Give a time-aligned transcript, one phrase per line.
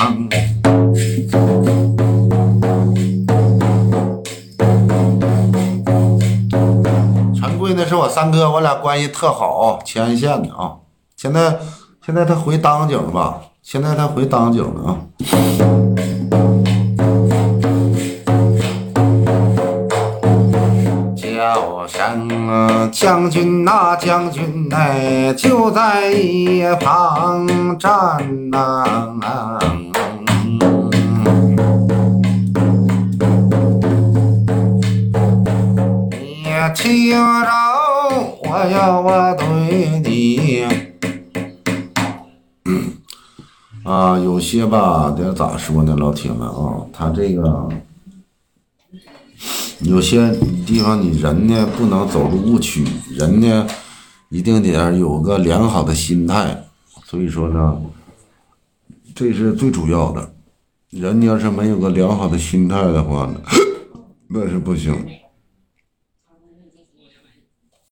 [0.00, 0.28] 陈
[7.58, 10.72] 贵那是我三哥，我俩关系特好，乾安县的啊。
[11.18, 11.58] 现在
[12.06, 14.96] 现在他回当警吧，现在他回当警了啊。
[21.22, 28.84] 叫声将军呐，将军哎，就在一旁站呐。
[36.68, 37.48] 听着，
[38.42, 40.62] 我要我对你，
[43.82, 47.68] 啊，有些吧，得咋说呢，老铁们啊，他这个
[49.80, 50.30] 有些
[50.66, 53.66] 地方你人呢不能走入误区，人呢
[54.28, 56.64] 一定得有个良好的心态，
[57.06, 57.80] 所以说呢，
[59.14, 60.32] 这是最主要的。
[60.90, 63.40] 人要是没有个良好的心态的话呢，
[64.28, 64.94] 那是不行。